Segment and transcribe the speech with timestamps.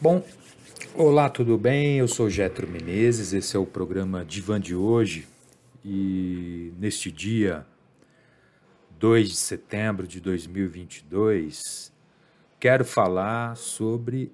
[0.00, 0.24] Bom,
[0.94, 1.98] olá, tudo bem?
[1.98, 5.26] Eu sou Getro Menezes, esse é o programa Divan de hoje
[5.84, 7.66] e neste dia
[8.96, 11.92] 2 de setembro de 2022
[12.60, 14.30] quero falar sobre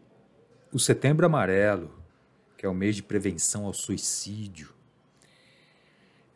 [0.70, 1.90] o Setembro Amarelo,
[2.58, 4.68] que é o mês de prevenção ao suicídio.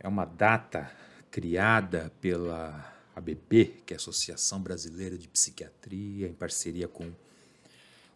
[0.00, 0.90] É uma data
[1.30, 7.12] criada pela ABP, que é a Associação Brasileira de Psiquiatria, em parceria com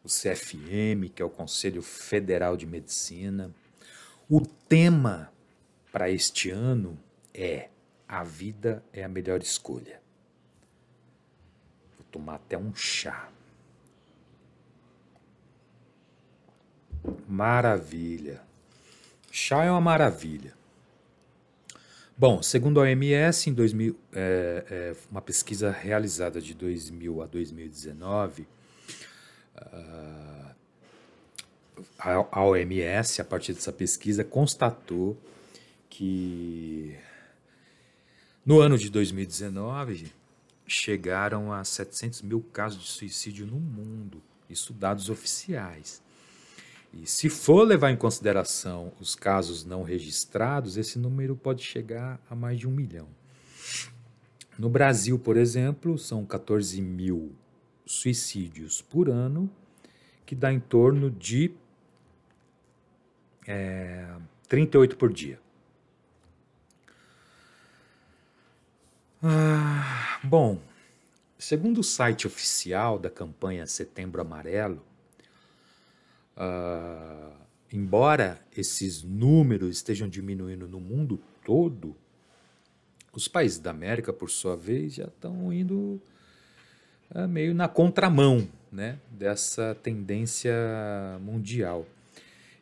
[0.05, 3.51] o CFM, que é o Conselho Federal de Medicina.
[4.29, 5.33] O tema
[5.93, 6.99] para este ano
[7.33, 7.69] é
[8.09, 10.01] A Vida é a Melhor Escolha.
[11.97, 13.29] Vou tomar até um chá.
[17.29, 18.43] Maravilha.
[19.31, 20.55] Chá é uma maravilha.
[22.17, 28.47] Bom, segundo a OMS, em 2000, é, é, uma pesquisa realizada de 2000 a 2019,
[31.99, 35.17] a OMS, a partir dessa pesquisa, constatou
[35.89, 36.97] que
[38.45, 40.13] no ano de 2019
[40.67, 46.03] chegaram a 700 mil casos de suicídio no mundo, isso dados oficiais.
[46.93, 52.35] E se for levar em consideração os casos não registrados, esse número pode chegar a
[52.35, 53.09] mais de um milhão.
[54.59, 57.33] No Brasil, por exemplo, são 14 mil
[57.93, 59.51] suicídios por ano,
[60.25, 61.53] que dá em torno de
[63.47, 64.09] é,
[64.49, 65.39] 38 por dia.
[69.23, 70.61] Ah, bom,
[71.39, 74.83] segundo o site oficial da campanha Setembro Amarelo,
[76.37, 77.31] ah,
[77.71, 81.95] embora esses números estejam diminuindo no mundo todo,
[83.13, 86.01] os países da América, por sua vez, já estão indo
[87.29, 90.55] meio na contramão né, dessa tendência
[91.21, 91.87] mundial.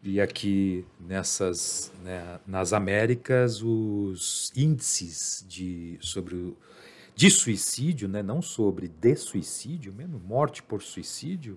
[0.02, 6.56] E aqui nessas, né, nas Américas, os índices de, sobre o,
[7.14, 11.56] de suicídio, né, não sobre de suicídio, mesmo morte por suicídio,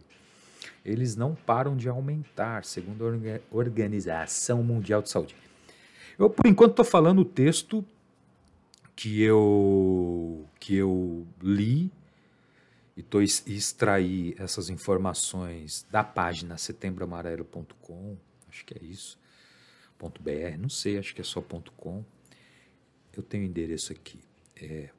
[0.86, 5.36] eles não param de aumentar, segundo a Organização Mundial de Saúde.
[6.20, 7.84] Eu, por enquanto, estou falando o texto
[8.96, 11.90] que eu, que eu li
[12.96, 18.18] e tô extrair essas informações da página setembroamarelo.com,
[18.48, 19.18] acho que é isso,
[20.20, 21.42] .br, não sei, acho que é só
[21.78, 22.04] .com.
[23.16, 24.20] Eu tenho o endereço aqui,
[24.56, 24.90] é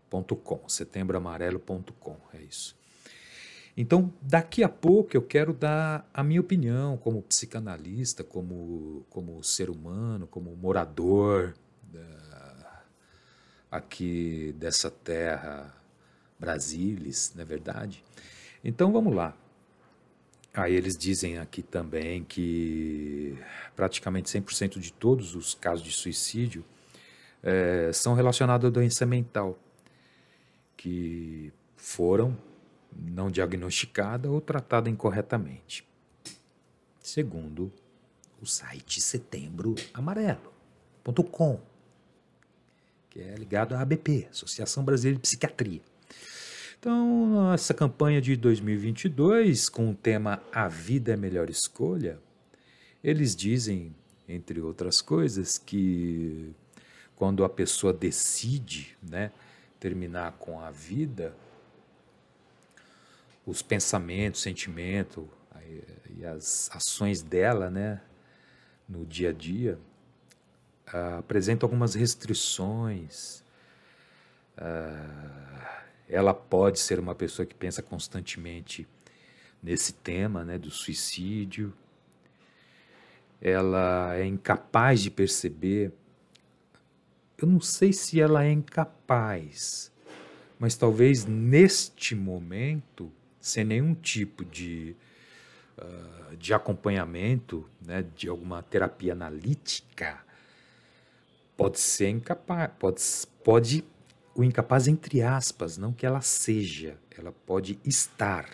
[0.42, 2.76] .com, setembroamarelo.com, é isso.
[3.76, 9.68] Então, daqui a pouco eu quero dar a minha opinião como psicanalista, como, como ser
[9.68, 12.82] humano, como morador da,
[13.70, 15.74] aqui dessa terra
[16.44, 18.04] Brasilis, não é verdade?
[18.62, 19.34] Então vamos lá.
[20.52, 23.36] Aí eles dizem aqui também que
[23.74, 26.64] praticamente 100% de todos os casos de suicídio
[27.42, 29.58] é, são relacionados à doença mental,
[30.76, 32.36] que foram
[32.94, 35.84] não diagnosticada ou tratada incorretamente.
[37.00, 37.72] Segundo
[38.40, 41.60] o site Setembro Amarelo.com,
[43.10, 45.93] que é ligado à ABP, Associação Brasileira de Psiquiatria.
[46.84, 52.18] Então, essa campanha de 2022, com o tema A Vida é Melhor Escolha,
[53.02, 53.96] eles dizem,
[54.28, 56.54] entre outras coisas, que
[57.16, 59.32] quando a pessoa decide né,
[59.80, 61.34] terminar com a vida,
[63.46, 65.26] os pensamentos, sentimento
[66.18, 68.02] e as ações dela né,
[68.86, 69.78] no dia a dia
[71.18, 73.42] apresentam algumas restrições.
[74.58, 75.64] Uh,
[76.08, 78.86] ela pode ser uma pessoa que pensa constantemente
[79.62, 81.72] nesse tema né, do suicídio.
[83.40, 85.92] Ela é incapaz de perceber.
[87.38, 89.90] Eu não sei se ela é incapaz,
[90.58, 93.10] mas talvez neste momento,
[93.40, 94.94] sem nenhum tipo de,
[95.78, 100.22] uh, de acompanhamento, né, de alguma terapia analítica,
[101.56, 103.02] pode ser incapaz, pode,
[103.42, 103.84] pode
[104.34, 108.48] o incapaz entre aspas, não que ela seja, ela pode estar.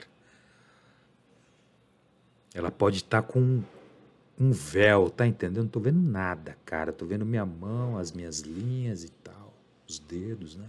[2.52, 3.62] Ela pode estar com
[4.38, 5.64] um véu, tá entendendo?
[5.64, 6.92] Não tô vendo nada, cara.
[6.92, 9.54] Tô vendo minha mão, as minhas linhas e tal,
[9.88, 10.68] os dedos, né?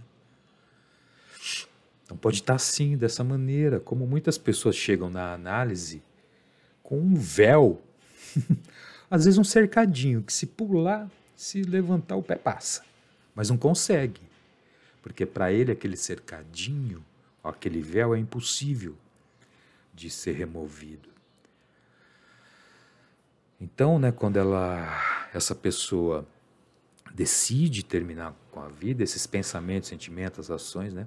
[2.04, 6.02] Então pode estar assim, dessa maneira, como muitas pessoas chegam na análise
[6.82, 7.82] com um véu,
[9.10, 12.84] às vezes um cercadinho, que se pular, se levantar o pé passa,
[13.34, 14.31] mas não consegue
[15.02, 17.04] porque para ele aquele cercadinho,
[17.42, 18.96] aquele véu é impossível
[19.92, 21.10] de ser removido.
[23.60, 26.26] Então, né, quando ela, essa pessoa
[27.14, 31.06] decide terminar com a vida, esses pensamentos, sentimentos, ações, né,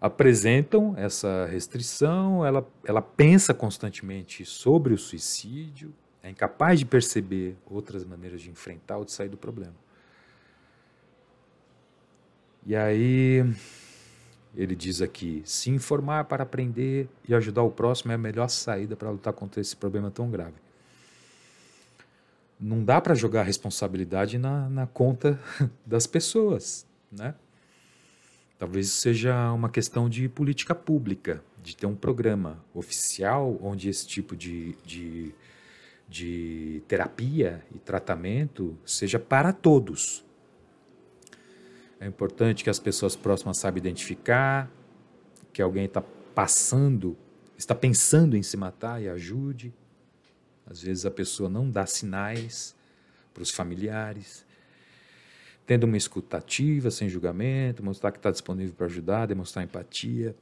[0.00, 8.04] apresentam essa restrição, ela, ela pensa constantemente sobre o suicídio, é incapaz de perceber outras
[8.04, 9.74] maneiras de enfrentar ou de sair do problema.
[12.68, 13.42] E aí
[14.54, 18.94] ele diz aqui: se informar para aprender e ajudar o próximo é a melhor saída
[18.94, 20.56] para lutar contra esse problema tão grave.
[22.60, 25.40] Não dá para jogar a responsabilidade na, na conta
[25.86, 27.34] das pessoas, né?
[28.58, 34.36] Talvez seja uma questão de política pública, de ter um programa oficial onde esse tipo
[34.36, 35.32] de, de,
[36.06, 40.27] de terapia e tratamento seja para todos.
[42.00, 44.70] É importante que as pessoas próximas saibam identificar
[45.52, 46.02] que alguém está
[46.34, 47.16] passando,
[47.56, 49.74] está pensando em se matar e ajude.
[50.66, 52.76] Às vezes a pessoa não dá sinais
[53.34, 54.46] para os familiares
[55.68, 60.34] tendo uma escutativa, sem julgamento, mostrar que está disponível para ajudar, demonstrar empatia,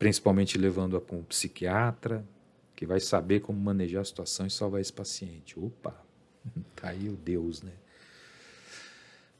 [0.00, 2.26] principalmente levando-a com um psiquiatra,
[2.74, 5.56] que vai saber como manejar a situação e salvar esse paciente.
[5.60, 5.94] Opa,
[6.74, 7.70] tá aí o Deus, né?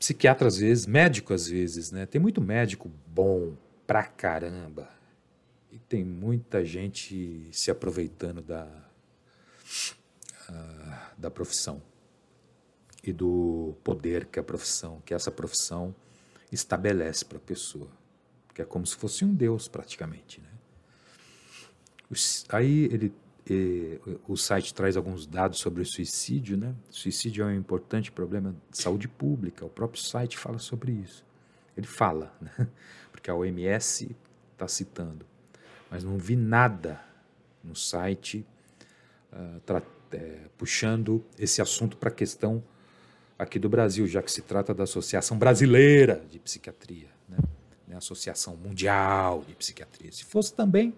[0.02, 2.06] Psiquiatra às vezes, médico às vezes, né?
[2.06, 3.56] Tem muito médico bom
[3.86, 4.90] pra caramba.
[5.70, 8.66] E tem muita gente se aproveitando da,
[10.50, 11.80] uh, da profissão
[13.04, 15.94] e do poder que a profissão, que essa profissão
[16.50, 17.88] estabelece para a pessoa,
[18.52, 20.50] que é como se fosse um deus praticamente, né?
[22.48, 23.14] Aí ele
[24.28, 26.74] o site traz alguns dados sobre o suicídio, né?
[26.90, 29.64] O suicídio é um importante problema de saúde pública.
[29.64, 31.24] O próprio site fala sobre isso.
[31.76, 32.68] Ele fala, né?
[33.10, 34.14] Porque a OMS
[34.52, 35.26] está citando,
[35.90, 37.00] mas não vi nada
[37.62, 38.46] no site
[39.32, 42.62] uh, é, puxando esse assunto para a questão
[43.38, 47.38] aqui do Brasil, já que se trata da Associação Brasileira de Psiquiatria, né?
[47.88, 47.96] né?
[47.96, 50.12] Associação Mundial de Psiquiatria.
[50.12, 50.94] Se fosse também,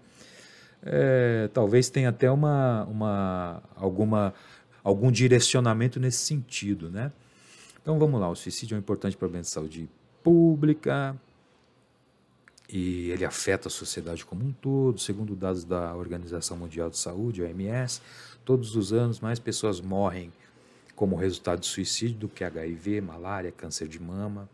[0.84, 4.34] é, talvez tenha até uma, uma, alguma,
[4.82, 6.90] algum direcionamento nesse sentido.
[6.90, 7.10] Né?
[7.80, 9.88] Então vamos lá, o suicídio é um importante problema de saúde
[10.22, 11.16] pública
[12.68, 15.00] e ele afeta a sociedade como um todo.
[15.00, 18.00] Segundo dados da Organização Mundial de Saúde, OMS,
[18.44, 20.32] todos os anos mais pessoas morrem
[20.94, 24.48] como resultado de suicídio do que HIV, malária, câncer de mama,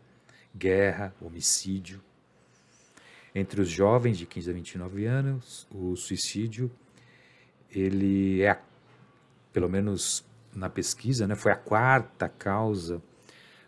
[0.55, 2.01] guerra, homicídio.
[3.33, 6.69] Entre os jovens de 15 a 29 anos, o suicídio
[7.73, 8.59] ele é,
[9.53, 13.01] pelo menos na pesquisa, né, foi a quarta causa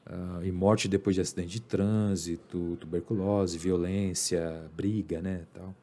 [0.06, 5.74] uh, e morte depois de acidente de trânsito, tuberculose, violência, briga, né, tal.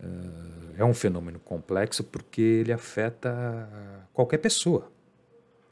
[0.00, 4.90] Uh, é um fenômeno complexo porque ele afeta qualquer pessoa,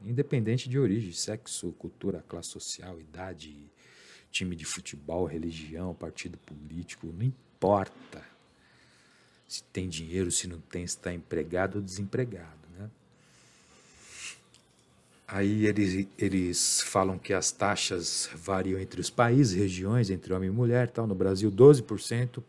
[0.01, 3.69] independente de origem, sexo, cultura, classe social, idade,
[4.31, 8.23] time de futebol, religião, partido político, não importa
[9.47, 12.61] se tem dinheiro, se não tem, se está empregado ou desempregado.
[12.79, 12.88] Né?
[15.27, 20.53] Aí eles, eles falam que as taxas variam entre os países, regiões, entre homem e
[20.53, 20.88] mulher.
[20.88, 21.05] Tal.
[21.05, 22.44] No Brasil, 12% uh,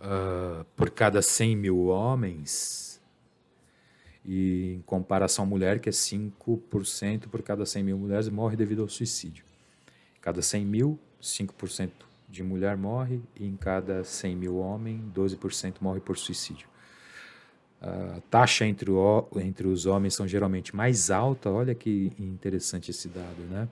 [0.00, 2.98] ah, por cada 100 mil homens
[4.24, 8.80] e em comparação à mulher, que é 5% por cada 100 mil mulheres morre devido
[8.80, 9.44] ao suicídio.
[10.24, 11.90] Cada 100 mil, 5%
[12.30, 16.66] de mulher morre, e em cada 100 mil homem, 12% morre por suicídio.
[17.78, 23.06] A taxa entre, o, entre os homens são geralmente mais alta, olha que interessante esse
[23.06, 23.68] dado, né?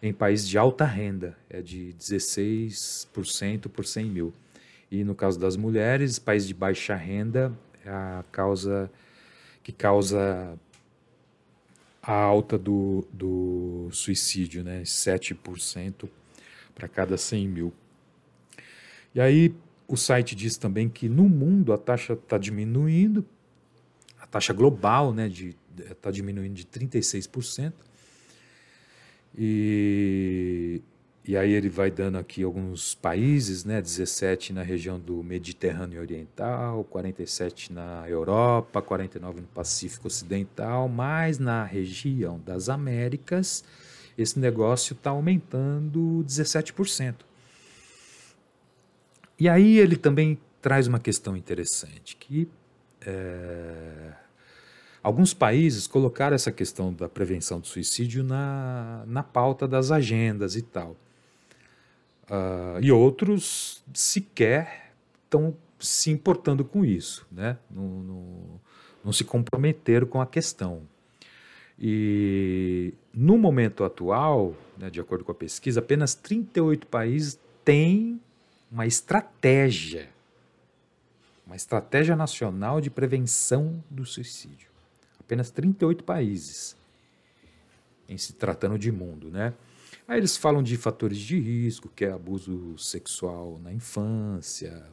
[0.00, 4.32] Em países de alta renda, é de 16% por 100 mil.
[4.88, 7.52] E no caso das mulheres, países de baixa renda,
[7.84, 8.88] a causa
[9.64, 10.56] que causa
[12.00, 14.82] a alta do, do suicídio, né?
[14.82, 16.08] 7%
[16.74, 17.72] para cada 100 mil.
[19.14, 19.54] E aí
[19.88, 23.24] o site diz também que no mundo a taxa está diminuindo,
[24.20, 25.30] a taxa global né,
[25.90, 27.72] está diminuindo de 36%.
[29.38, 30.82] E
[31.26, 33.82] e aí ele vai dando aqui alguns países, né?
[33.82, 41.64] 17 na região do Mediterrâneo Oriental, 47 na Europa, 49 no Pacífico Ocidental, mas na
[41.64, 43.64] região das Américas
[44.16, 47.16] esse negócio está aumentando 17%.
[49.38, 52.48] E aí ele também traz uma questão interessante, que
[53.04, 54.12] é,
[55.02, 60.62] alguns países colocaram essa questão da prevenção do suicídio na, na pauta das agendas e
[60.62, 60.96] tal.
[62.28, 64.92] Uh, e outros sequer
[65.24, 67.26] estão se importando com isso.
[67.30, 67.56] Né?
[67.70, 68.60] No, no,
[69.04, 70.82] não se comprometeram com a questão.
[71.78, 78.20] E no momento atual, né, de acordo com a pesquisa, apenas 38 países têm
[78.70, 80.08] uma estratégia,
[81.46, 84.68] uma estratégia nacional de prevenção do suicídio.
[85.20, 86.76] Apenas 38 países,
[88.08, 89.52] em se tratando de mundo, né?
[90.08, 94.86] Aí eles falam de fatores de risco, que é abuso sexual na infância,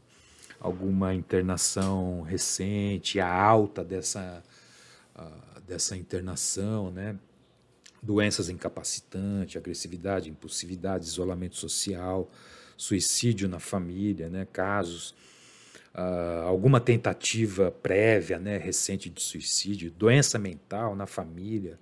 [0.59, 4.43] alguma internação recente, a alta dessa,
[5.15, 7.15] uh, dessa internação, né?
[8.01, 12.29] doenças incapacitantes, agressividade, impulsividade, isolamento social,
[12.75, 14.47] suicídio na família, né?
[14.51, 15.11] casos,
[15.93, 18.57] uh, alguma tentativa prévia, né?
[18.57, 21.77] recente de suicídio, doença mental na família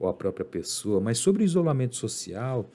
[0.00, 1.00] ou a própria pessoa.
[1.00, 2.68] Mas sobre isolamento social,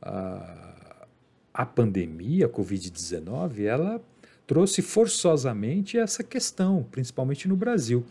[0.00, 1.06] uh,
[1.52, 4.00] a pandemia, a Covid-19, ela
[4.46, 8.04] trouxe forçosamente essa questão, principalmente no Brasil.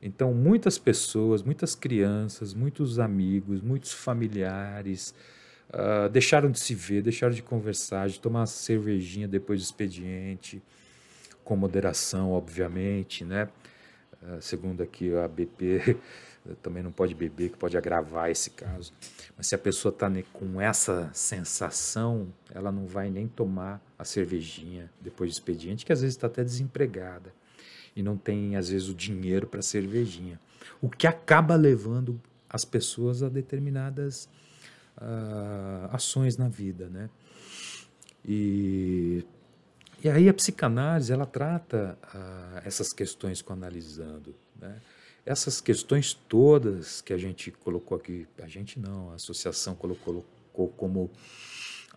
[0.00, 5.14] Então, muitas pessoas, muitas crianças, muitos amigos, muitos familiares
[5.70, 10.62] uh, deixaram de se ver, deixaram de conversar, de tomar uma cervejinha depois do expediente,
[11.44, 13.48] com moderação, obviamente, né?
[14.22, 15.96] Uh, segundo aqui a BP,
[16.62, 18.92] também não pode beber, que pode agravar esse caso.
[19.36, 24.90] Mas se a pessoa está com essa sensação, ela não vai nem tomar a cervejinha
[25.00, 27.32] depois do expediente, que às vezes está até desempregada
[27.96, 30.38] e não tem, às vezes, o dinheiro para cervejinha.
[30.82, 34.28] O que acaba levando as pessoas a determinadas
[34.98, 37.08] uh, ações na vida, né?
[38.22, 39.24] E,
[40.04, 44.76] e aí a psicanálise, ela trata uh, essas questões com analisando, né?
[45.26, 50.68] Essas questões todas que a gente colocou aqui, a gente não, a associação colocou, colocou
[50.76, 51.10] como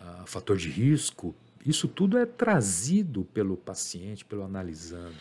[0.02, 1.34] uh, fator de risco,
[1.66, 5.16] isso tudo é trazido pelo paciente, pelo analisando.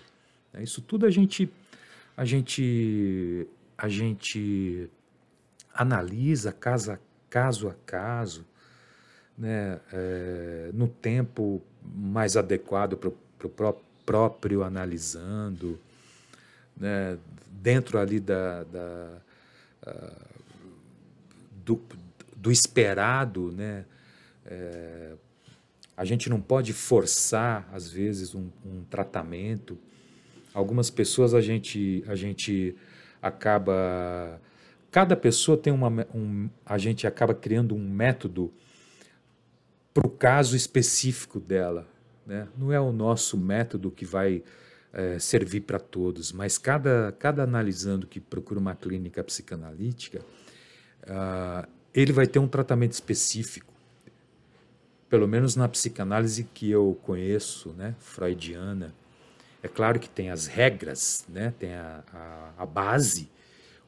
[0.52, 0.62] Né?
[0.62, 1.52] Isso tudo a gente,
[2.16, 3.46] a gente,
[3.76, 4.90] a gente
[5.72, 6.98] analisa caso a
[7.28, 8.46] caso, a caso
[9.38, 9.78] né?
[9.92, 15.78] É, no tempo mais adequado para o pró próprio analisando,
[16.78, 17.18] né?
[17.50, 19.18] dentro ali da, da
[19.87, 20.28] uh,
[21.64, 21.80] do,
[22.37, 23.85] do, esperado, né?
[24.47, 25.14] É,
[25.97, 29.78] a gente não pode forçar, às vezes, um, um tratamento
[30.58, 32.75] Algumas pessoas a gente, a gente
[33.23, 34.40] acaba.
[34.90, 36.06] Cada pessoa tem uma.
[36.14, 38.52] Um, a gente acaba criando um método
[39.94, 41.87] para o caso específico dela.
[42.26, 42.49] Né?
[42.56, 44.42] Não é o nosso método que vai
[44.92, 50.21] é, servir para todos, mas cada, cada analisando que procura uma clínica psicanalítica,
[51.04, 53.73] uh, ele vai ter um tratamento específico.
[55.09, 58.95] Pelo menos na psicanálise que eu conheço, né, freudiana,
[59.62, 61.52] é claro que tem as regras, né?
[61.59, 63.28] tem a, a, a base,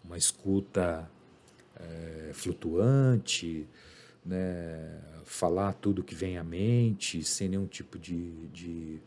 [0.04, 1.08] uma escuta
[1.76, 3.68] é, flutuante,
[4.24, 5.00] né?
[5.24, 9.00] falar tudo que vem à mente, sem nenhum tipo de, de,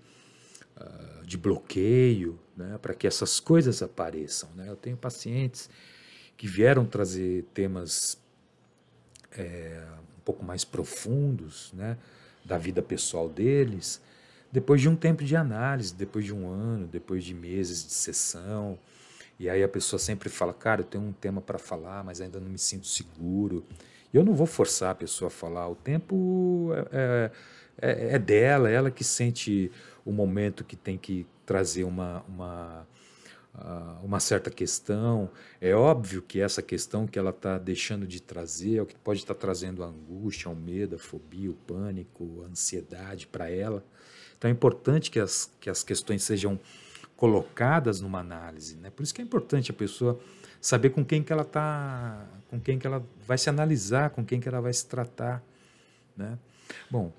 [0.78, 2.78] uh, de bloqueio, né?
[2.82, 4.50] para que essas coisas apareçam.
[4.56, 4.70] Né?
[4.70, 5.70] Eu tenho pacientes
[6.38, 8.18] que vieram trazer temas
[9.32, 9.84] é,
[10.18, 11.98] um pouco mais profundos né?
[12.44, 14.02] da vida pessoal deles
[14.54, 18.78] depois de um tempo de análise, depois de um ano, depois de meses de sessão,
[19.40, 22.40] e aí a pessoa sempre fala, cara, eu tenho um tema para falar, mas ainda
[22.40, 23.66] não me sinto seguro.
[24.14, 27.32] E eu não vou forçar a pessoa a falar, o tempo é, é,
[27.82, 29.72] é, é dela, ela que sente
[30.06, 32.88] o momento que tem que trazer uma, uma,
[33.54, 35.30] ah, uma certa questão.
[35.62, 39.20] É óbvio que essa questão que ela está deixando de trazer é o que pode
[39.20, 43.84] estar tá trazendo a angústia, o medo, a fobia, o pânico, a ansiedade para ela.
[44.38, 46.60] Então é importante que as, que as questões sejam
[47.16, 48.76] colocadas numa análise.
[48.76, 48.90] Né?
[48.90, 50.20] Por isso que é importante a pessoa
[50.60, 54.40] saber com quem que ela está, com quem que ela vai se analisar, com quem
[54.40, 55.44] que ela vai se tratar.
[56.18, 56.38] Né?
[56.90, 57.14] Bom,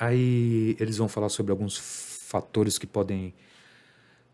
[0.00, 3.34] aí eles vão falar sobre alguns fatores que podem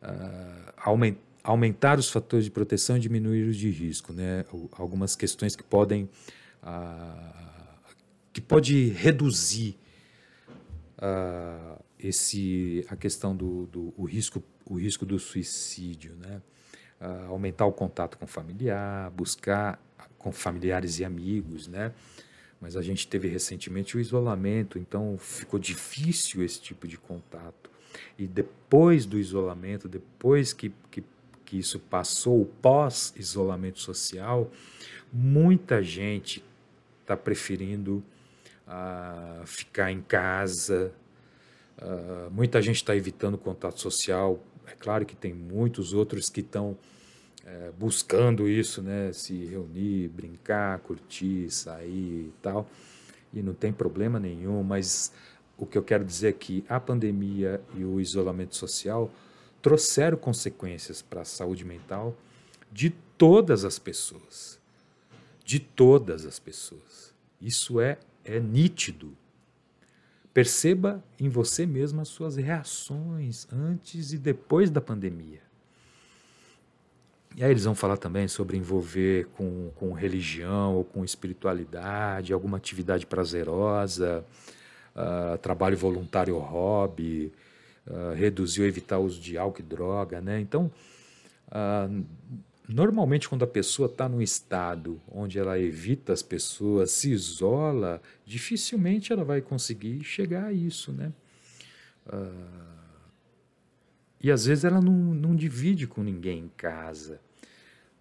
[0.00, 4.44] uh, aument, aumentar os fatores de proteção e diminuir os de risco, né?
[4.72, 6.08] Algumas questões que podem
[6.62, 7.46] uh,
[8.32, 9.76] que pode reduzir
[10.98, 16.40] uh, esse, a questão do, do o risco, o risco do suicídio, né?
[17.28, 19.78] Aumentar o contato com familiar, buscar
[20.16, 21.92] com familiares e amigos, né?
[22.60, 27.70] Mas a gente teve recentemente o isolamento, então ficou difícil esse tipo de contato.
[28.18, 31.04] E depois do isolamento, depois que, que,
[31.44, 34.50] que isso passou, o pós-isolamento social,
[35.12, 36.42] muita gente
[37.02, 38.02] está preferindo
[38.66, 40.92] a ficar em casa.
[41.78, 46.76] Uh, muita gente está evitando contato social é claro que tem muitos outros que estão
[47.46, 49.12] é, buscando isso, né?
[49.12, 52.68] Se reunir, brincar, curtir, sair e tal.
[53.32, 55.12] E não tem problema nenhum, mas
[55.56, 59.10] o que eu quero dizer é que a pandemia e o isolamento social
[59.62, 62.16] trouxeram consequências para a saúde mental
[62.72, 64.58] de todas as pessoas.
[65.44, 67.14] De todas as pessoas.
[67.40, 69.16] Isso é, é nítido.
[70.34, 75.45] Perceba em você mesmo as suas reações antes e depois da pandemia.
[77.34, 82.56] E aí eles vão falar também sobre envolver com, com religião ou com espiritualidade, alguma
[82.56, 84.24] atividade prazerosa,
[84.94, 87.32] uh, trabalho voluntário hobby,
[87.86, 90.20] uh, reduzir ou evitar o uso de álcool e droga.
[90.20, 90.40] Né?
[90.40, 90.70] Então,
[91.48, 92.04] uh,
[92.66, 99.12] normalmente quando a pessoa está num estado onde ela evita as pessoas, se isola, dificilmente
[99.12, 100.90] ela vai conseguir chegar a isso.
[100.90, 101.12] Né?
[104.26, 107.20] E às vezes ela não, não divide com ninguém em casa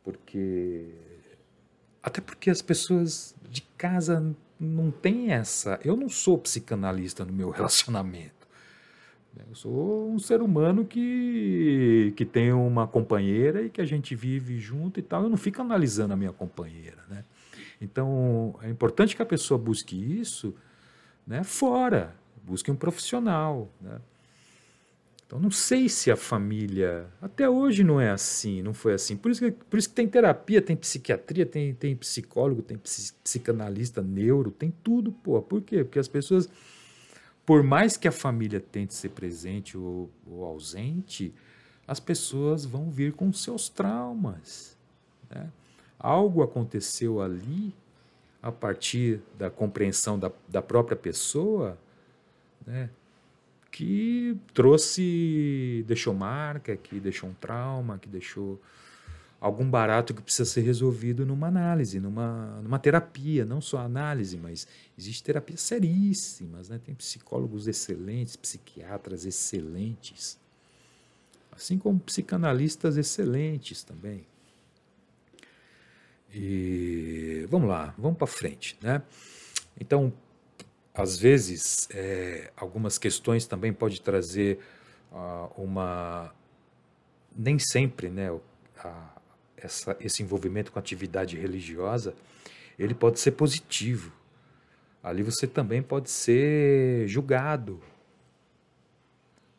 [0.04, 0.94] porque
[2.02, 5.80] até porque as pessoas de casa não têm essa.
[5.84, 8.34] Eu não sou psicanalista no meu relacionamento.
[9.50, 14.60] Eu sou um ser humano que, que tem uma companheira e que a gente vive
[14.60, 15.24] junto e tal.
[15.24, 17.26] Eu não fico analisando a minha companheira, né?
[17.82, 20.56] Então é importante que a pessoa busque isso,
[21.28, 21.44] né?
[21.44, 24.00] Fora, busque um profissional, né?
[25.26, 27.08] Então, não sei se a família.
[27.20, 29.18] Até hoje não é assim, não foi assim.
[29.18, 32.78] Por isso que, por isso que tem terapia, tem psiquiatria, tem, tem psicólogo, tem
[33.24, 35.42] psicanalista, neuro, tem tudo, pô.
[35.42, 35.84] Por quê?
[35.84, 36.48] Porque as pessoas,
[37.44, 41.34] por mais que a família tente ser presente ou, ou ausente,
[41.88, 44.78] as pessoas vão vir com seus traumas.
[45.30, 45.50] Né?
[45.98, 47.74] Algo aconteceu ali,
[48.44, 51.80] a partir da compreensão da, da própria pessoa,
[52.66, 52.92] né?
[53.76, 58.62] Que trouxe, deixou marca, que deixou um trauma, que deixou
[59.38, 64.66] algum barato que precisa ser resolvido numa análise, numa, numa terapia, não só análise, mas
[64.98, 66.80] existe terapias seríssimas, né?
[66.86, 70.40] tem psicólogos excelentes, psiquiatras excelentes,
[71.52, 74.26] assim como psicanalistas excelentes também.
[76.34, 79.02] E vamos lá, vamos para frente, né?
[79.78, 80.14] Então,
[80.96, 84.60] às vezes, é, algumas questões também pode trazer
[85.12, 86.34] uh, uma.
[87.36, 88.34] Nem sempre, né?
[88.78, 89.16] A,
[89.58, 92.16] essa, esse envolvimento com atividade religiosa,
[92.80, 94.14] ele pode ser positivo.
[95.04, 97.82] Ali você também pode ser julgado.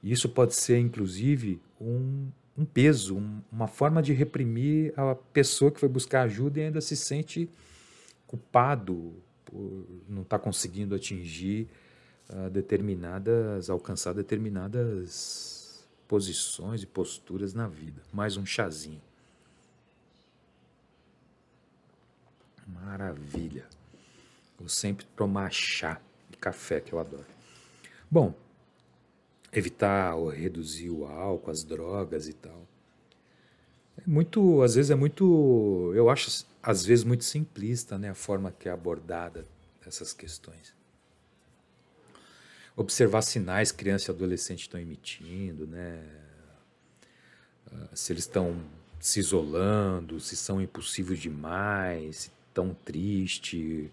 [0.02, 5.80] Isso pode ser, inclusive, um, um peso, um, uma forma de reprimir a pessoa que
[5.80, 7.48] foi buscar ajuda e ainda se sente
[8.26, 9.14] culpado,
[10.08, 11.68] não estar tá conseguindo atingir
[12.30, 18.02] uh, determinadas, alcançar determinadas posições e posturas na vida.
[18.12, 19.02] Mais um chazinho.
[22.66, 23.66] Maravilha.
[24.58, 26.00] Vou sempre tomar chá
[26.32, 27.26] e café, que eu adoro.
[28.10, 28.34] Bom,
[29.52, 32.66] evitar ou reduzir o álcool, as drogas e tal.
[33.98, 38.50] É muito, às vezes é muito, eu acho às vezes muito simplista, né, a forma
[38.50, 39.46] que é abordada
[39.86, 40.74] essas questões.
[42.74, 46.04] Observar sinais criança e adolescente estão emitindo, né?
[47.72, 48.60] Ah, se eles estão
[49.00, 53.88] se isolando, se são impulsivos demais, se estão tristes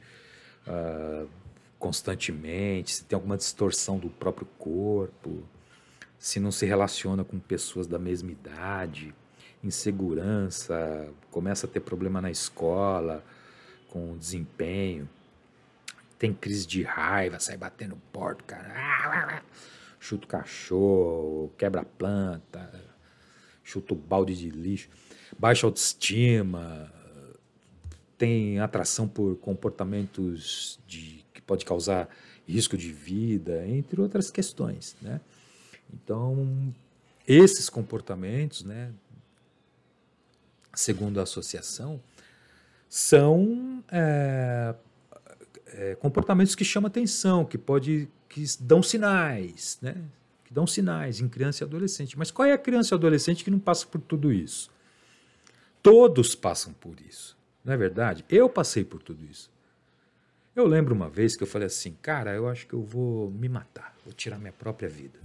[0.67, 1.29] uh,
[1.77, 5.43] constantemente, se tem alguma distorção do próprio corpo,
[6.17, 9.13] se não se relaciona com pessoas da mesma idade
[9.63, 13.23] insegurança, começa a ter problema na escola,
[13.89, 15.07] com desempenho,
[16.19, 19.43] tem crise de raiva, sai batendo porta, cara,
[19.99, 22.69] chuta o cachorro, quebra planta,
[23.63, 24.89] chuta o balde de lixo,
[25.37, 26.91] baixa autoestima,
[28.17, 32.09] tem atração por comportamentos de, que pode causar
[32.47, 35.19] risco de vida, entre outras questões, né?
[35.93, 36.73] Então,
[37.27, 38.91] esses comportamentos, né,
[40.73, 42.01] segundo a associação,
[42.89, 44.75] são é,
[45.67, 49.95] é, comportamentos que chamam atenção, que pode, que dão sinais, né?
[50.45, 52.17] Que dão sinais em criança e adolescente.
[52.17, 54.69] Mas qual é a criança e adolescente que não passa por tudo isso?
[55.81, 58.23] Todos passam por isso, não é verdade?
[58.29, 59.51] Eu passei por tudo isso.
[60.55, 63.49] Eu lembro uma vez que eu falei assim, cara, eu acho que eu vou me
[63.49, 65.19] matar, vou tirar minha própria vida.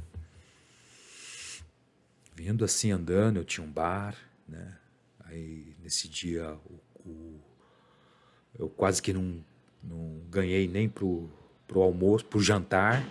[2.34, 4.16] Vindo assim andando, eu tinha um bar,
[4.48, 4.74] né?
[5.28, 7.40] Aí nesse dia o, o,
[8.58, 9.44] eu quase que não,
[9.82, 11.30] não ganhei nem pro,
[11.66, 13.02] pro almoço, pro jantar,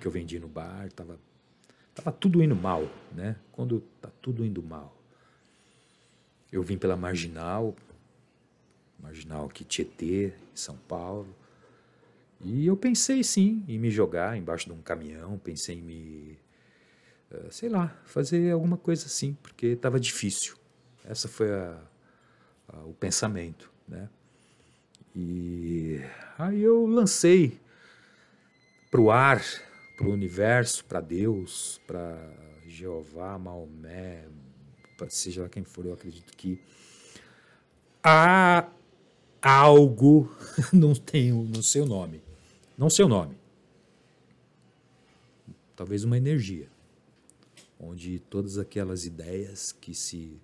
[0.00, 1.18] que eu vendi no bar, tava
[1.94, 3.36] Tava tudo indo mal, né?
[3.50, 4.96] Quando tá tudo indo mal.
[6.50, 7.74] Eu vim pela Marginal,
[8.98, 11.34] Marginal aqui Tietê, São Paulo.
[12.40, 16.38] E eu pensei sim em me jogar embaixo de um caminhão, pensei em me,
[17.30, 20.56] eh, sei lá, fazer alguma coisa assim, porque estava difícil.
[21.04, 21.80] Essa foi a,
[22.68, 24.08] a, o pensamento, né?
[25.14, 26.00] E
[26.38, 27.60] aí eu lancei
[28.90, 29.42] para o ar,
[29.96, 32.16] para o universo, para Deus, para
[32.66, 34.26] Jeová, Maomé,
[35.08, 36.60] seja lá quem for, eu acredito que
[38.02, 38.68] há
[39.40, 40.34] algo,
[40.72, 42.22] não tenho, não sei o nome,
[42.78, 43.36] não sei o nome,
[45.76, 46.68] talvez uma energia,
[47.78, 50.40] onde todas aquelas ideias que se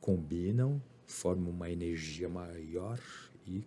[0.00, 3.00] combinam formam uma energia maior
[3.46, 3.64] e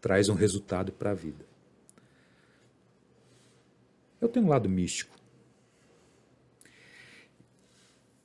[0.00, 1.44] traz um resultado para a vida.
[4.20, 5.14] Eu tenho um lado místico.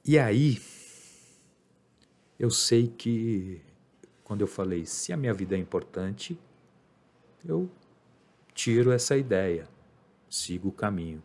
[0.05, 0.59] E aí,
[2.39, 3.61] eu sei que
[4.23, 6.39] quando eu falei se a minha vida é importante,
[7.45, 7.69] eu
[8.53, 9.67] tiro essa ideia,
[10.29, 11.21] sigo o caminho.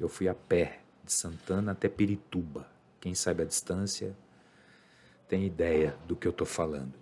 [0.00, 2.68] Eu fui a pé de Santana até Pirituba.
[3.00, 4.16] Quem sabe a distância
[5.28, 6.94] tem ideia do que eu estou falando.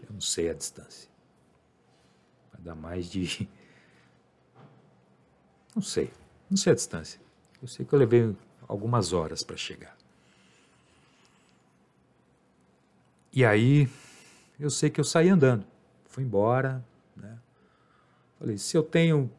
[0.00, 1.08] Eu não sei a distância.
[2.52, 3.48] Vai dar mais de.
[5.74, 6.10] Não sei.
[6.48, 7.20] Não sei a distância.
[7.60, 8.34] Eu sei que eu levei
[8.66, 9.94] algumas horas para chegar.
[13.30, 13.86] E aí,
[14.58, 15.66] eu sei que eu saí andando.
[16.06, 16.82] Fui embora,
[17.14, 17.38] né?
[18.38, 19.30] Falei, se eu tenho,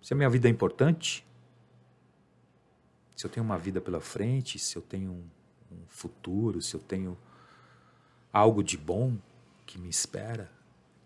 [0.00, 1.26] se a minha vida é importante,
[3.16, 6.80] se eu tenho uma vida pela frente, se eu tenho um, um futuro, se eu
[6.80, 7.18] tenho
[8.32, 9.16] algo de bom
[9.66, 10.50] que me espera,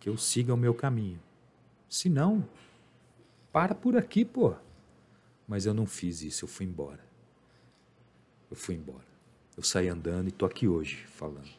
[0.01, 1.21] que eu siga o meu caminho.
[1.89, 2.49] Se não,
[3.53, 4.55] para por aqui, pô.
[5.47, 7.05] Mas eu não fiz isso, eu fui embora.
[8.51, 9.07] Eu fui embora.
[9.57, 11.51] Eu saí andando e tô aqui hoje falando.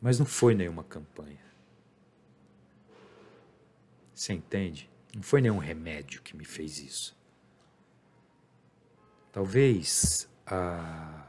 [0.00, 1.44] Mas não foi nenhuma campanha.
[4.14, 4.90] Você entende?
[5.14, 7.16] Não foi nenhum remédio que me fez isso.
[9.32, 11.27] Talvez a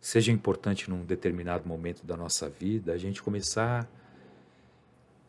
[0.00, 3.86] seja importante num determinado momento da nossa vida a gente começar a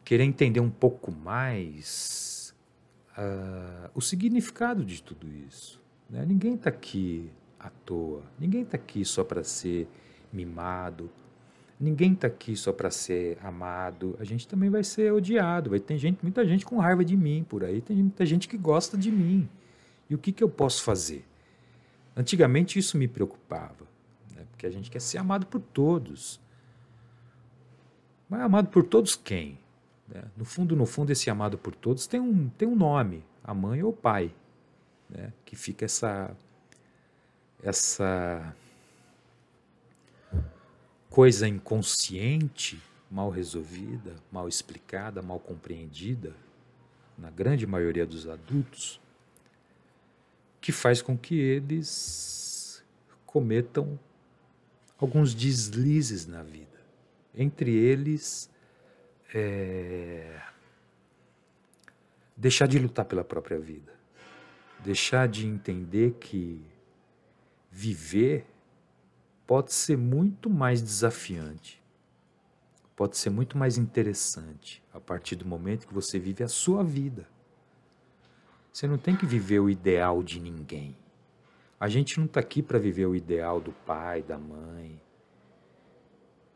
[0.06, 2.56] querer entender um pouco mais
[3.18, 5.80] uh, o significado de tudo isso.
[6.10, 6.26] Né?
[6.26, 7.30] Ninguém está aqui
[7.60, 9.88] à toa, ninguém está aqui só para ser
[10.32, 11.10] mimado,
[11.80, 14.16] ninguém está aqui só para ser amado.
[14.20, 15.70] A gente também vai ser odiado.
[15.70, 18.58] Vai ter gente, muita gente com raiva de mim por aí, tem muita gente que
[18.58, 19.50] gosta de mim.
[20.10, 21.26] E o que, que eu posso fazer?
[22.16, 23.91] Antigamente isso me preocupava
[24.62, 26.40] porque a gente quer ser amado por todos.
[28.30, 29.58] Mas amado por todos quem?
[30.08, 30.24] Né?
[30.38, 33.82] No fundo, no fundo, esse amado por todos tem um, tem um nome, a mãe
[33.82, 34.32] ou o pai,
[35.10, 35.34] né?
[35.44, 36.38] que fica essa,
[37.64, 38.56] essa
[41.10, 46.36] coisa inconsciente, mal resolvida, mal explicada, mal compreendida,
[47.18, 49.02] na grande maioria dos adultos,
[50.62, 52.86] que faz com que eles
[53.26, 53.98] cometam
[55.02, 56.80] alguns deslizes na vida.
[57.34, 58.50] Entre eles,
[59.34, 60.40] é,
[62.38, 63.92] deixar de lutar pela própria vida,
[64.80, 66.64] deixar de entender que
[67.72, 68.46] viver
[69.48, 71.82] pode ser muito mais desafiante,
[72.96, 77.28] pode ser muito mais interessante a partir do momento que você vive a sua vida.
[78.72, 80.96] Você não tem que viver o ideal de ninguém.
[81.82, 85.02] A gente não está aqui para viver o ideal do pai, da mãe,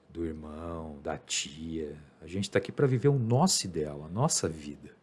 [0.08, 1.98] do irmão, da tia.
[2.22, 4.96] A gente está aqui para viver o nosso ideal, a nossa vida.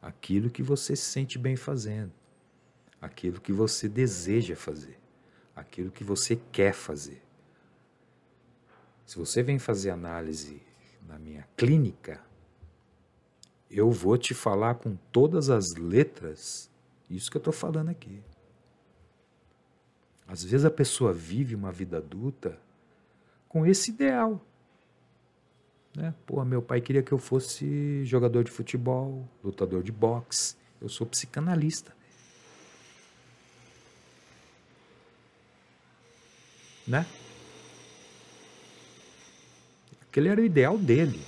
[0.00, 2.10] Aquilo que você se sente bem fazendo.
[3.02, 4.98] Aquilo que você deseja fazer.
[5.54, 7.22] Aquilo que você quer fazer.
[9.04, 10.62] Se você vem fazer análise
[11.06, 12.18] na minha clínica,
[13.70, 16.70] eu vou te falar com todas as letras
[17.10, 18.22] isso que eu estou falando aqui.
[20.30, 22.56] Às vezes a pessoa vive uma vida adulta
[23.48, 24.40] com esse ideal.
[25.92, 26.14] Né?
[26.24, 30.54] Pô, meu pai queria que eu fosse jogador de futebol, lutador de boxe.
[30.80, 31.92] Eu sou psicanalista.
[36.86, 37.04] Né?
[40.02, 41.26] Aquele era o ideal dele.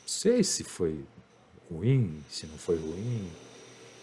[0.00, 1.04] Não sei se foi
[1.70, 3.30] ruim, se não foi ruim.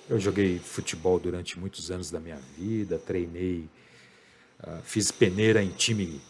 [0.07, 3.67] Eu joguei futebol durante muitos anos da minha vida, treinei,
[4.61, 6.21] uh, fiz peneira em time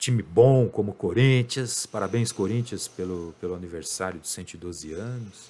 [0.00, 1.84] time bom como Corinthians.
[1.84, 5.48] Parabéns, Corinthians, pelo, pelo aniversário de 112 anos.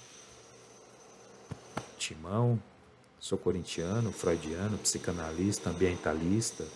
[1.97, 2.61] Timão.
[3.21, 6.67] Sou corintiano, freudiano, psicanalista, ambientalista.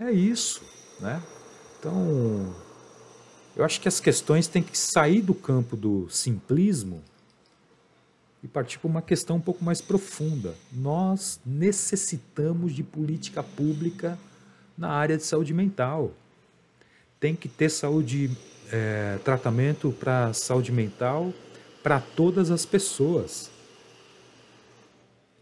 [0.00, 0.62] É isso,
[1.00, 1.22] né?
[1.78, 2.54] Então,
[3.54, 7.02] eu acho que as questões têm que sair do campo do simplismo
[8.46, 10.54] e partir para uma questão um pouco mais profunda.
[10.72, 14.16] Nós necessitamos de política pública
[14.78, 16.12] na área de saúde mental.
[17.18, 18.30] Tem que ter saúde,
[18.70, 21.34] é, tratamento para saúde mental
[21.82, 23.50] para todas as pessoas.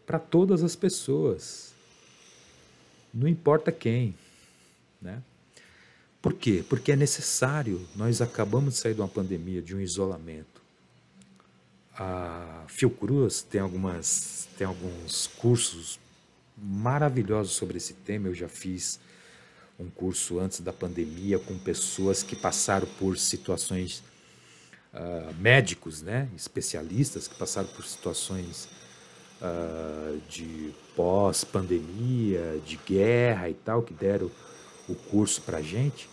[0.07, 1.75] Para todas as pessoas.
[3.13, 4.15] Não importa quem.
[5.01, 5.23] Né?
[6.23, 6.65] Por quê?
[6.67, 7.87] Porque é necessário.
[7.95, 10.54] Nós acabamos de sair de uma pandemia, de um isolamento.
[11.97, 16.01] A Fiocruz tem, algumas, tem alguns cursos
[16.57, 18.29] maravilhosos sobre esse tema.
[18.29, 18.99] Eu já fiz
[19.79, 24.03] um curso antes da pandemia com pessoas que passaram por situações
[24.93, 28.69] uh, médicos, né, especialistas que passaram por situações
[29.41, 34.31] uh, de pós-pandemia, de guerra e tal, que deram
[34.89, 36.09] o curso para gente.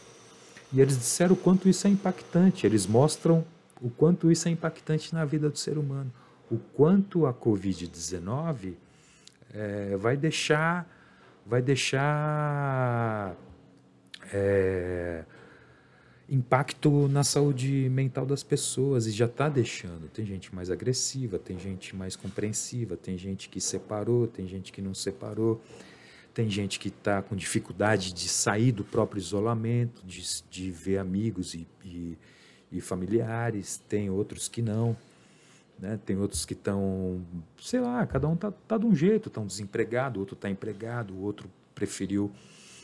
[0.74, 2.66] E eles disseram o quanto isso é impactante.
[2.66, 3.46] Eles mostram
[3.82, 6.12] o quanto isso é impactante na vida do ser humano.
[6.50, 8.74] O quanto a Covid-19
[9.54, 10.88] é, vai deixar,
[11.46, 13.36] vai deixar
[14.32, 15.24] é,
[16.30, 20.08] impacto na saúde mental das pessoas e já está deixando.
[20.10, 24.82] Tem gente mais agressiva, tem gente mais compreensiva, tem gente que separou, tem gente que
[24.82, 25.62] não separou.
[26.34, 31.54] Tem gente que está com dificuldade de sair do próprio isolamento, de, de ver amigos
[31.54, 32.18] e, e,
[32.72, 34.96] e familiares, tem outros que não.
[35.78, 36.00] Né?
[36.06, 37.22] Tem outros que estão,
[37.60, 41.14] sei lá, cada um está tá de um jeito, está um desempregado, outro está empregado,
[41.14, 42.32] o outro preferiu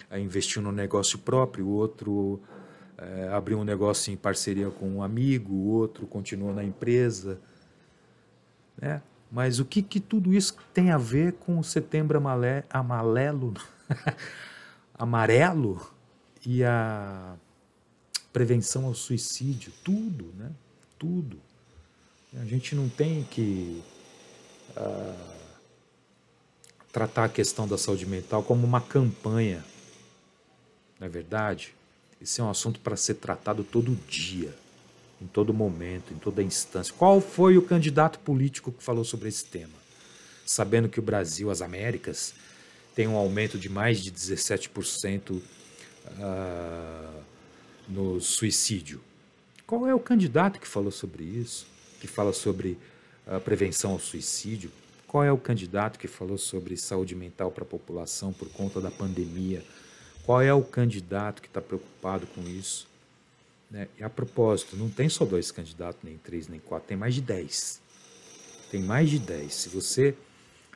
[0.09, 2.41] é, investir no negócio próprio, o outro
[2.97, 7.39] é, abriu um negócio em parceria com um amigo, o outro continuou na empresa.
[8.81, 9.01] Né?
[9.31, 13.53] Mas o que, que tudo isso tem a ver com o setembro amalé, amarelo,
[14.97, 15.85] amarelo
[16.45, 17.35] e a
[18.37, 19.73] prevenção ao suicídio?
[19.83, 20.51] Tudo, né?
[20.99, 21.39] Tudo.
[22.39, 23.81] A gente não tem que
[24.77, 25.37] uh,
[26.91, 29.65] tratar a questão da saúde mental como uma campanha,
[30.99, 31.73] não é verdade?
[32.21, 34.53] Esse é um assunto para ser tratado todo dia
[35.19, 36.93] em todo momento, em toda instância.
[36.95, 39.73] Qual foi o candidato político que falou sobre esse tema?
[40.45, 42.35] Sabendo que o Brasil, as Américas,
[42.93, 45.41] tem um aumento de mais de 17% uh,
[46.19, 47.23] ah,
[47.87, 49.01] no suicídio.
[49.65, 51.67] Qual é o candidato que falou sobre isso?
[51.99, 52.77] Que fala sobre
[53.25, 54.71] a prevenção ao suicídio?
[55.07, 58.91] Qual é o candidato que falou sobre saúde mental para a população por conta da
[58.91, 59.63] pandemia?
[60.25, 62.87] Qual é o candidato que está preocupado com isso?
[63.71, 63.87] Né?
[63.97, 67.21] E a propósito, não tem só dois candidatos, nem três, nem quatro, tem mais de
[67.21, 67.81] dez.
[68.69, 69.53] Tem mais de dez.
[69.53, 70.13] Se você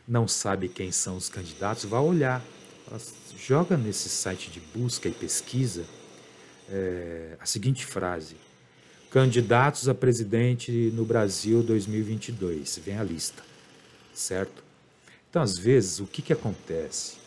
[0.07, 2.43] não sabe quem são os candidatos, vá olhar.
[3.37, 5.85] Joga nesse site de busca e pesquisa
[6.71, 8.37] é, a seguinte frase:
[9.11, 12.79] Candidatos a presidente no Brasil 2022.
[12.83, 13.43] Vem a lista,
[14.13, 14.63] certo?
[15.29, 17.17] Então, às vezes, o que, que acontece?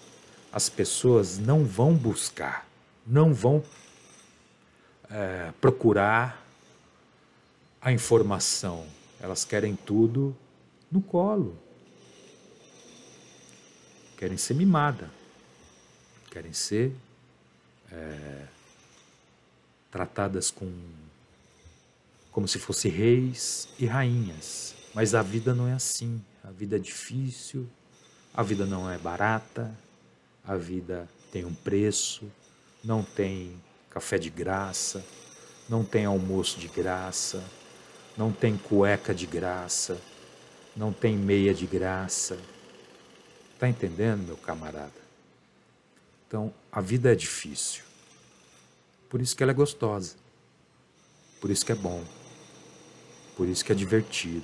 [0.51, 2.67] As pessoas não vão buscar,
[3.07, 3.63] não vão
[5.11, 6.43] é, procurar
[7.81, 8.87] a informação.
[9.21, 10.35] Elas querem tudo
[10.91, 11.59] no colo.
[14.17, 15.11] Querem ser mimada.
[16.31, 16.93] Querem ser
[17.93, 18.47] é,
[19.95, 20.69] tratadas com
[22.33, 24.75] como se fossem reis e rainhas.
[24.93, 26.21] Mas a vida não é assim.
[26.43, 27.69] A vida é difícil,
[28.35, 29.73] a vida não é barata,
[30.45, 32.29] a vida tem um preço,
[32.83, 33.55] não tem
[33.89, 35.05] café de graça,
[35.69, 37.41] não tem almoço de graça,
[38.17, 39.97] não tem cueca de graça,
[40.77, 42.37] não tem meia de graça.
[43.53, 45.05] Está entendendo, meu camarada?
[46.27, 47.94] Então, a vida é difícil.
[49.15, 50.17] Por isso que ela é gostosa.
[51.41, 52.03] Por isso que é bom.
[53.37, 54.43] Por isso que é divertido.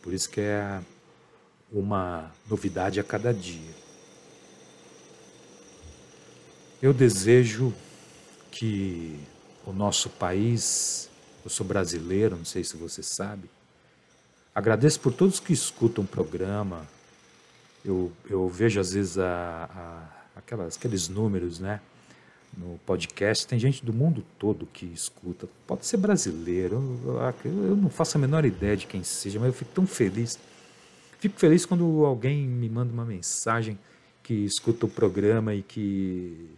[0.00, 0.80] Por isso que é
[1.72, 3.74] uma novidade a cada dia.
[6.80, 7.74] Eu desejo
[8.52, 9.18] que
[9.66, 11.10] o nosso país,
[11.42, 13.50] eu sou brasileiro, não sei se você sabe,
[14.54, 16.86] agradeço por todos que escutam o programa.
[17.84, 21.80] Eu, eu vejo às vezes a, a, aquelas, aqueles números, né?
[22.56, 25.48] No podcast, tem gente do mundo todo que escuta.
[25.66, 26.76] Pode ser brasileiro,
[27.44, 30.38] eu, não faço a menor ideia de quem seja, mas eu fico tão feliz.
[31.18, 33.78] Fico feliz quando alguém me manda uma mensagem
[34.22, 36.50] que escuta o programa e que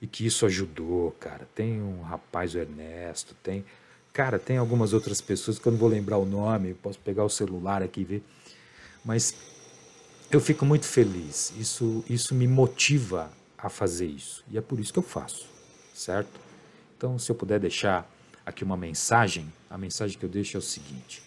[0.00, 1.48] e que isso ajudou, cara.
[1.54, 3.64] Tem um rapaz, o Ernesto, tem.
[4.12, 7.28] Cara, tem algumas outras pessoas que eu não vou lembrar o nome, posso pegar o
[7.28, 8.22] celular aqui e ver.
[9.04, 9.34] Mas
[10.30, 11.52] eu fico muito feliz.
[11.58, 14.44] Isso, isso me motiva a fazer isso.
[14.50, 15.46] E é por isso que eu faço,
[15.92, 16.40] certo?
[16.96, 18.08] Então, se eu puder deixar
[18.46, 21.22] aqui uma mensagem, a mensagem que eu deixo é o seguinte: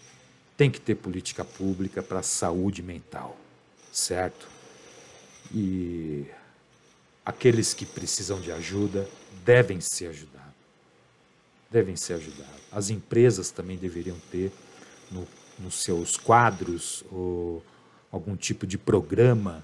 [0.56, 3.38] tem que ter política pública para a saúde mental,
[3.92, 4.48] certo?
[5.54, 6.26] E
[7.26, 9.08] aqueles que precisam de ajuda
[9.44, 10.52] devem ser ajudados.
[11.70, 12.62] Devem ser ajudados.
[12.72, 14.52] As empresas também deveriam ter
[15.10, 15.28] no,
[15.60, 17.64] nos seus quadros ou
[18.12, 19.64] algum tipo de programa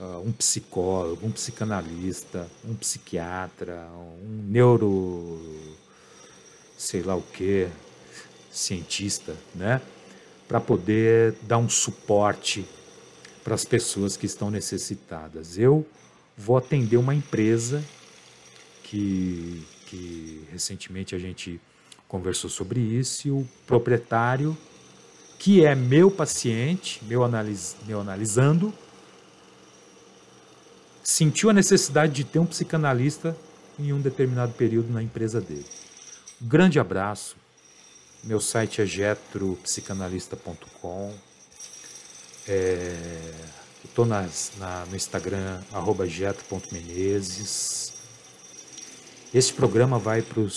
[0.00, 3.88] uh, um psicólogo, um psicanalista, um psiquiatra,
[4.22, 5.40] um neuro,
[6.76, 7.68] sei lá o que,
[8.50, 9.80] cientista, né?
[10.46, 12.66] Para poder dar um suporte
[13.44, 15.58] para as pessoas que estão necessitadas.
[15.58, 15.86] Eu
[16.36, 17.84] vou atender uma empresa
[18.84, 21.60] que, que recentemente a gente
[22.06, 24.56] conversou sobre isso e o proprietário,
[25.38, 28.72] que é meu paciente, meu, analis, meu analisando,
[31.08, 33.34] sentiu a necessidade de ter um psicanalista
[33.78, 35.64] em um determinado período na empresa dele.
[36.42, 37.34] Um grande abraço.
[38.22, 41.14] Meu site é getropsicanalista.com.
[42.46, 43.32] É,
[43.82, 44.14] Estou no
[44.94, 47.94] Instagram, arroba geto.menezes.
[49.56, 50.50] Programa vai para o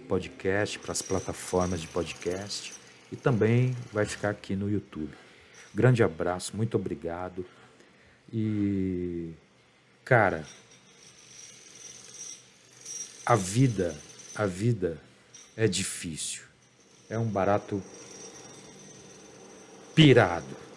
[0.00, 2.72] podcast, para as plataformas de podcast
[3.12, 5.14] e também vai ficar aqui no YouTube.
[5.72, 7.46] Grande abraço, muito obrigado.
[8.32, 9.32] E,
[10.04, 10.46] cara,
[13.24, 13.96] a vida,
[14.34, 15.00] a vida
[15.56, 16.42] é difícil.
[17.08, 17.82] É um barato
[19.94, 20.70] pirado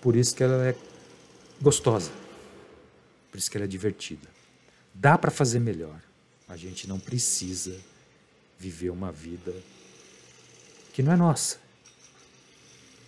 [0.00, 0.76] por isso que ela é
[1.60, 2.10] gostosa.
[3.30, 4.28] Por isso que ela é divertida.
[4.94, 6.00] Dá para fazer melhor.
[6.48, 7.78] A gente não precisa
[8.58, 9.54] viver uma vida
[10.92, 11.58] que não é nossa.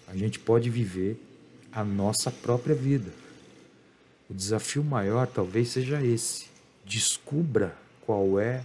[0.06, 1.18] A gente pode viver
[1.72, 3.10] a nossa própria vida.
[4.30, 6.46] O desafio maior talvez seja esse.
[6.84, 8.64] Descubra qual é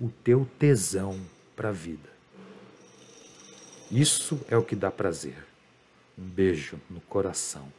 [0.00, 1.20] o teu tesão
[1.54, 2.08] para a vida.
[3.90, 5.36] Isso é o que dá prazer.
[6.18, 7.70] Um beijo no coração.